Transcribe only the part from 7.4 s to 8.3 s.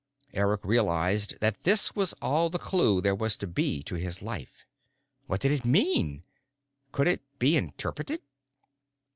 interpreted?